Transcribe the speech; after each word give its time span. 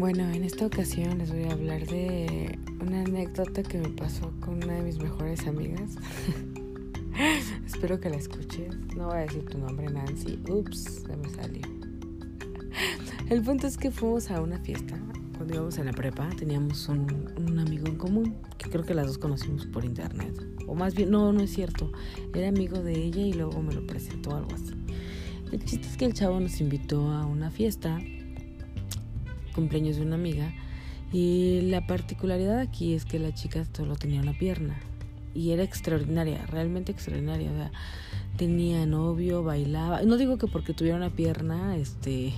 Bueno, 0.00 0.30
en 0.30 0.44
esta 0.44 0.64
ocasión 0.64 1.18
les 1.18 1.30
voy 1.30 1.44
a 1.44 1.52
hablar 1.52 1.86
de 1.86 2.58
una 2.80 3.02
anécdota 3.02 3.62
que 3.62 3.76
me 3.76 3.90
pasó 3.90 4.32
con 4.40 4.64
una 4.64 4.76
de 4.76 4.82
mis 4.82 4.96
mejores 4.96 5.46
amigas. 5.46 5.96
Espero 7.66 8.00
que 8.00 8.08
la 8.08 8.16
escuches. 8.16 8.74
No 8.96 9.08
voy 9.08 9.18
a 9.18 9.20
decir 9.20 9.44
tu 9.44 9.58
nombre, 9.58 9.90
Nancy. 9.90 10.38
Ups, 10.48 11.02
se 11.06 11.16
me 11.18 11.28
salió. 11.28 11.60
El 13.28 13.42
punto 13.42 13.66
es 13.66 13.76
que 13.76 13.90
fuimos 13.90 14.30
a 14.30 14.40
una 14.40 14.58
fiesta. 14.60 14.98
Cuando 15.36 15.52
íbamos 15.52 15.76
en 15.76 15.84
la 15.84 15.92
prepa, 15.92 16.30
teníamos 16.30 16.88
un, 16.88 17.34
un 17.36 17.58
amigo 17.58 17.86
en 17.86 17.96
común 17.96 18.36
que 18.56 18.70
creo 18.70 18.86
que 18.86 18.94
las 18.94 19.06
dos 19.06 19.18
conocimos 19.18 19.66
por 19.66 19.84
internet. 19.84 20.34
O 20.66 20.74
más 20.74 20.94
bien, 20.94 21.10
no, 21.10 21.30
no 21.30 21.42
es 21.42 21.50
cierto. 21.50 21.92
Era 22.34 22.48
amigo 22.48 22.82
de 22.82 22.94
ella 22.94 23.20
y 23.20 23.34
luego 23.34 23.60
me 23.60 23.74
lo 23.74 23.86
presentó 23.86 24.34
algo 24.34 24.54
así. 24.54 24.72
El 25.52 25.62
chiste 25.62 25.86
es 25.86 25.98
que 25.98 26.06
el 26.06 26.14
chavo 26.14 26.40
nos 26.40 26.58
invitó 26.62 27.10
a 27.10 27.26
una 27.26 27.50
fiesta, 27.50 28.00
cumpleaños 29.50 29.96
de 29.96 30.02
una 30.02 30.16
amiga, 30.16 30.52
y 31.12 31.62
la 31.62 31.86
particularidad 31.86 32.58
aquí 32.58 32.94
es 32.94 33.04
que 33.04 33.18
la 33.18 33.34
chica 33.34 33.66
solo 33.72 33.96
tenía 33.96 34.20
una 34.20 34.32
pierna 34.32 34.78
y 35.34 35.50
era 35.50 35.62
extraordinaria, 35.62 36.44
realmente 36.46 36.92
extraordinaria. 36.92 37.70
Tenía 38.36 38.86
novio, 38.86 39.42
bailaba. 39.42 40.02
No 40.02 40.16
digo 40.16 40.38
que 40.38 40.46
porque 40.46 40.72
tuviera 40.72 40.96
una 40.96 41.10
pierna, 41.10 41.76
este, 41.76 42.32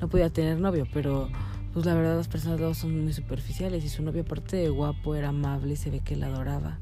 no 0.00 0.08
podía 0.08 0.30
tener 0.30 0.60
novio, 0.60 0.86
pero 0.92 1.28
pues 1.72 1.84
la 1.84 1.94
verdad 1.94 2.16
las 2.16 2.28
personas 2.28 2.60
dos 2.60 2.78
son 2.78 3.02
muy 3.02 3.12
superficiales 3.12 3.84
y 3.84 3.88
su 3.88 4.02
novio 4.02 4.22
aparte 4.22 4.56
de 4.56 4.68
guapo 4.68 5.14
era 5.14 5.28
amable, 5.28 5.76
se 5.76 5.90
ve 5.90 6.00
que 6.00 6.16
la 6.16 6.26
adoraba 6.26 6.78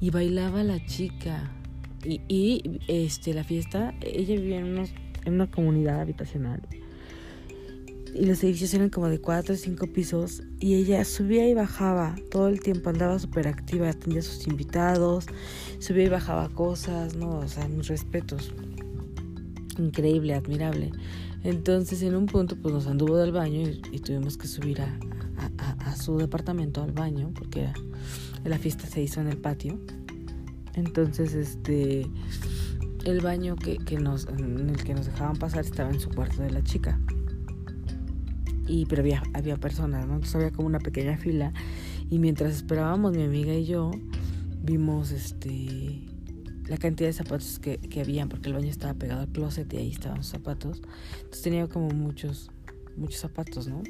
y 0.00 0.10
bailaba 0.10 0.62
la 0.62 0.84
chica. 0.84 1.50
Y, 2.04 2.20
y 2.28 2.80
este 2.86 3.34
la 3.34 3.44
fiesta, 3.44 3.94
ella 4.00 4.34
vivía 4.34 4.60
en 4.60 4.86
en 5.24 5.34
una 5.34 5.50
comunidad 5.50 6.00
habitacional. 6.00 6.62
Y 8.14 8.26
los 8.26 8.42
edificios 8.42 8.74
eran 8.74 8.90
como 8.90 9.08
de 9.08 9.20
cuatro 9.20 9.54
o 9.54 9.56
cinco 9.56 9.86
pisos. 9.86 10.42
Y 10.60 10.74
ella 10.74 11.04
subía 11.04 11.48
y 11.48 11.54
bajaba 11.54 12.16
todo 12.30 12.48
el 12.48 12.60
tiempo, 12.60 12.90
andaba 12.90 13.18
súper 13.18 13.48
activa, 13.48 13.88
atendía 13.88 14.20
a 14.20 14.22
sus 14.22 14.46
invitados, 14.46 15.26
subía 15.78 16.04
y 16.04 16.08
bajaba 16.08 16.48
cosas, 16.48 17.16
¿no? 17.16 17.38
O 17.38 17.48
sea, 17.48 17.68
mis 17.68 17.88
respetos. 17.88 18.52
Increíble, 19.78 20.34
admirable. 20.34 20.92
Entonces 21.44 22.02
en 22.02 22.14
un 22.16 22.26
punto 22.26 22.56
pues 22.56 22.74
nos 22.74 22.86
anduvo 22.86 23.16
del 23.16 23.32
baño 23.32 23.62
y, 23.92 24.00
tuvimos 24.00 24.36
que 24.36 24.48
subir 24.48 24.80
a, 24.80 24.98
su 25.96 26.16
departamento 26.18 26.82
al 26.82 26.92
baño 26.92 27.32
porque 27.34 27.68
la 28.44 28.58
fiesta 28.58 28.86
se 28.86 29.02
hizo 29.02 29.20
en 29.20 29.28
el 29.28 29.36
patio. 29.36 29.78
Entonces 30.74 31.34
este 31.34 32.06
el 33.04 33.20
baño 33.20 33.56
que, 33.56 33.78
que 33.78 33.98
nos, 33.98 34.26
en 34.26 34.70
el 34.70 34.82
que 34.84 34.94
nos 34.94 35.06
dejaban 35.06 35.36
pasar 35.36 35.64
estaba 35.64 35.90
en 35.90 36.00
su 36.00 36.10
cuarto 36.10 36.42
de 36.42 36.50
la 36.50 36.62
chica. 36.62 36.98
Y, 38.68 38.86
pero 38.86 39.02
había, 39.02 39.22
había 39.32 39.56
personas, 39.56 40.06
¿no? 40.06 40.14
Entonces 40.14 40.36
había 40.36 40.50
como 40.50 40.66
una 40.66 40.78
pequeña 40.78 41.16
fila. 41.16 41.52
Y 42.10 42.18
mientras 42.18 42.52
esperábamos, 42.54 43.16
mi 43.16 43.22
amiga 43.22 43.54
y 43.54 43.64
yo 43.64 43.90
vimos 44.62 45.12
este 45.12 46.02
la 46.68 46.76
cantidad 46.76 47.08
de 47.08 47.14
zapatos 47.14 47.58
que, 47.58 47.78
que 47.78 48.02
habían, 48.02 48.28
porque 48.28 48.48
el 48.48 48.54
baño 48.54 48.68
estaba 48.68 48.92
pegado 48.92 49.22
al 49.22 49.28
closet 49.28 49.72
y 49.72 49.78
ahí 49.78 49.90
estaban 49.90 50.18
los 50.18 50.26
zapatos. 50.26 50.82
Entonces 51.16 51.42
tenía 51.42 51.66
como 51.66 51.88
muchos, 51.88 52.50
muchos 52.94 53.20
zapatos, 53.20 53.68
¿no? 53.68 53.82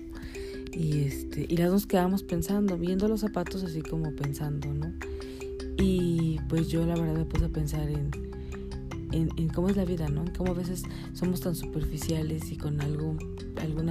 Y 0.73 1.01
este, 1.01 1.45
y 1.49 1.57
las 1.57 1.71
dos 1.71 1.87
quedábamos 1.87 2.23
pensando, 2.23 2.79
viendo 2.79 3.09
los 3.09 3.21
zapatos 3.21 3.65
así 3.65 3.83
como 3.83 4.15
pensando, 4.15 4.73
¿no? 4.73 4.93
Y 5.77 6.39
pues 6.49 6.69
yo 6.69 6.87
la 6.87 6.95
verdad 6.95 7.15
me 7.15 7.25
puse 7.25 7.47
a 7.47 7.49
pensar 7.49 7.91
en 7.91 8.29
en, 9.13 9.49
cómo 9.49 9.69
es 9.69 9.77
la 9.77 9.85
vida, 9.85 10.09
¿no? 10.09 10.23
En 10.23 10.35
cómo 10.35 10.53
a 10.53 10.55
veces 10.55 10.85
somos 11.13 11.41
tan 11.41 11.55
superficiales 11.55 12.51
y 12.51 12.57
con 12.57 12.81
algo, 12.81 13.17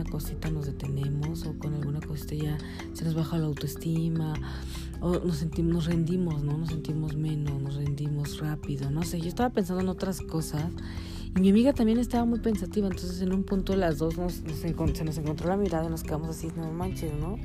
cosita 0.08 0.50
nos 0.50 0.66
detenemos 0.66 1.46
o 1.46 1.58
con 1.58 1.74
alguna 1.74 2.00
cosita 2.00 2.36
ya 2.36 2.58
se 2.94 3.06
nos 3.06 3.16
baja 3.16 3.38
la 3.38 3.46
autoestima 3.46 4.34
o 5.02 5.20
nos 5.20 5.38
sentimos, 5.38 5.74
nos 5.74 5.86
rendimos, 5.86 6.44
¿no? 6.44 6.58
Nos 6.58 6.70
sentimos 6.70 7.16
menos, 7.16 7.62
nos 7.62 7.76
rendimos 7.76 8.40
rápido, 8.40 8.90
no 8.90 9.04
sé. 9.04 9.20
Yo 9.20 9.28
estaba 9.28 9.50
pensando 9.50 9.82
en 9.82 9.90
otras 9.90 10.22
cosas 10.22 10.66
y 11.36 11.40
mi 11.40 11.50
amiga 11.50 11.74
también 11.74 12.00
estaba 12.00 12.26
muy 12.26 12.40
pensativa, 12.40 12.88
entonces 12.88 13.22
en 13.22 13.34
un 13.34 13.44
punto 13.44 13.76
las 13.76 13.98
dos 13.98 14.18
nos, 14.18 14.34
se 14.34 14.74
nos 15.04 15.18
encontró 15.18 15.48
la 15.50 15.58
mirada 15.58 15.86
y 15.86 15.90
nos 15.90 16.04
quedamos 16.04 16.30
así, 16.30 16.50
no 16.56 16.72
manches, 16.72 17.14
¿no? 17.14 17.38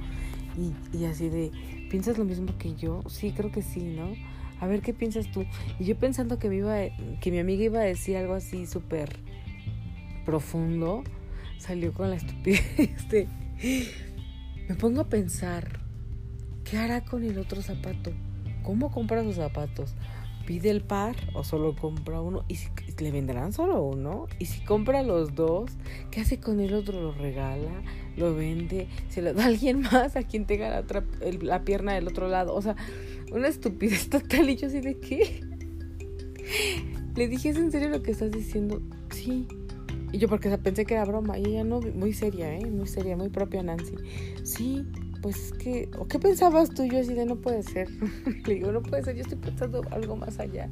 Y, 0.57 0.97
y 0.97 1.05
así 1.05 1.29
de, 1.29 1.51
¿piensas 1.91 2.19
lo 2.19 2.25
mismo 2.25 2.57
que 2.59 2.75
yo? 2.75 3.03
Sí, 3.09 3.33
creo 3.33 3.51
que 3.51 3.63
sí, 3.63 3.83
¿no? 3.83 4.13
a 4.63 4.67
ver 4.69 4.81
qué 4.81 4.95
piensas 4.95 5.29
tú. 5.33 5.45
Y 5.81 5.85
yo 5.85 5.97
pensando 5.97 6.39
que, 6.39 6.49
me 6.49 6.57
iba, 6.57 6.77
que 7.21 7.33
mi 7.33 7.41
amiga 7.41 7.65
iba 7.65 7.81
a 7.81 7.83
decir 7.83 8.17
algo 8.17 8.35
así 8.35 8.67
súper 8.67 9.17
profundo, 10.25 11.03
salió 11.63 11.93
con 11.93 12.11
la 12.11 12.17
estupidez 12.17 13.09
de... 13.09 13.29
Me 14.69 14.75
pongo 14.75 15.03
a 15.03 15.09
pensar, 15.09 15.81
¿qué 16.65 16.77
hará 16.77 17.05
con 17.05 17.25
el 17.25 17.39
otro 17.39 17.63
zapato? 17.63 18.13
¿Cómo 18.63 18.91
compra 18.91 19.23
sus 19.23 19.37
zapatos? 19.37 19.95
¿Pide 20.47 20.71
el 20.71 20.83
par 20.83 21.15
o 21.35 21.45
solo 21.45 21.77
compra 21.77 22.21
uno? 22.21 22.45
¿Y 22.49 22.57
si 22.57 22.69
le 22.99 23.13
venderán 23.13 23.53
solo 23.53 23.81
uno? 23.83 24.27
¿Y 24.41 24.47
si 24.47 24.65
compra 24.65 25.03
los 25.03 25.37
dos? 25.37 25.71
¿Qué 26.11 26.21
hace 26.21 26.41
con 26.41 26.59
el 26.59 26.75
otro? 26.75 27.01
¿Lo 27.01 27.13
regala? 27.13 27.83
¿Lo 28.17 28.35
vende? 28.35 28.89
¿Se 29.09 29.23
lo 29.23 29.33
da 29.33 29.45
a 29.45 29.47
alguien 29.49 29.83
más 29.83 30.17
a 30.17 30.25
quien 30.25 30.47
tenga 30.47 30.69
la, 30.69 30.81
otra, 30.81 31.05
pierna 31.65 31.95
del 31.95 32.09
otro 32.09 32.29
lado? 32.29 32.55
O 32.55 32.63
sea, 32.63 32.75
una 33.31 33.47
estupidez 33.47 34.11
total. 34.11 34.51
Y 34.51 34.57
yo 34.57 34.67
así 34.67 34.81
de 34.81 34.99
qué. 34.99 35.41
Le 37.15 37.29
dije, 37.29 37.51
¿es 37.51 37.57
en 37.57 37.71
serio 37.71 37.89
lo 37.89 38.03
que 38.03 38.11
estás 38.11 38.33
diciendo? 38.33 38.83
Sí. 39.11 39.47
Y 40.13 40.19
yo 40.19 40.29
porque 40.29 40.57
pensé 40.59 40.85
que 40.85 40.95
era 40.95 41.05
broma. 41.05 41.39
Y 41.39 41.47
ella 41.47 41.65
no, 41.65 41.81
muy 41.81 42.13
seria, 42.13 42.55
¿eh? 42.55 42.67
Muy 42.67 42.87
seria, 42.87 43.17
muy 43.17 43.31
propia 43.31 43.63
Nancy. 43.63 43.95
Sí, 44.45 44.87
pues 45.23 45.37
es 45.37 45.53
que... 45.53 45.91
¿O 45.99 46.07
qué 46.07 46.19
pensabas 46.19 46.71
tú? 46.71 46.85
Yo 46.85 47.01
así 47.01 47.15
de 47.15 47.25
no 47.25 47.37
puede 47.37 47.63
ser. 47.63 47.89
Le 48.47 48.55
digo, 48.55 48.73
no 48.73 48.83
puede 48.83 49.03
ser. 49.03 49.17
Yo 49.17 49.23
estoy 49.23 49.39
pensando 49.39 49.83
algo 49.91 50.17
más 50.17 50.39
allá. 50.39 50.69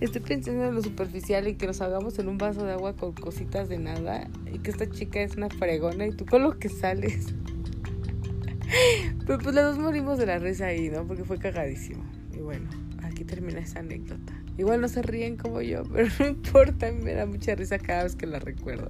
Estoy 0.00 0.20
pensando 0.20 0.64
en 0.64 0.74
lo 0.74 0.82
superficial 0.82 1.48
y 1.48 1.54
que 1.54 1.66
nos 1.66 1.80
hagamos 1.80 2.18
en 2.18 2.28
un 2.28 2.36
vaso 2.36 2.64
de 2.64 2.72
agua 2.72 2.94
con 2.96 3.12
cositas 3.12 3.68
de 3.70 3.78
nada. 3.78 4.28
Y 4.52 4.58
que 4.58 4.70
esta 4.70 4.90
chica 4.90 5.20
es 5.20 5.36
una 5.36 5.48
fregona 5.48 6.06
y 6.06 6.12
tú 6.12 6.26
con 6.26 6.42
lo 6.42 6.58
que 6.58 6.68
sales. 6.68 7.34
Pero 9.26 9.38
pues 9.38 9.54
las 9.54 9.76
dos 9.76 9.78
morimos 9.78 10.18
de 10.18 10.26
la 10.26 10.38
risa 10.38 10.66
ahí, 10.66 10.90
¿no? 10.90 11.06
Porque 11.06 11.24
fue 11.24 11.38
cagadísimo. 11.38 12.04
Y 12.32 12.38
bueno, 12.40 12.68
aquí 13.02 13.24
termina 13.24 13.60
esa 13.60 13.80
anécdota. 13.80 14.32
Igual 14.58 14.80
no 14.80 14.88
se 14.88 15.02
ríen 15.02 15.36
como 15.36 15.62
yo, 15.62 15.82
pero 15.92 16.08
no 16.18 16.26
importa, 16.26 16.92
me 16.92 17.14
da 17.14 17.26
mucha 17.26 17.54
risa 17.54 17.78
cada 17.78 18.04
vez 18.04 18.16
que 18.16 18.26
la 18.26 18.38
recuerdo. 18.38 18.88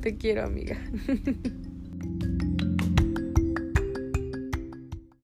Te 0.00 0.16
quiero, 0.16 0.44
amiga. 0.44 0.76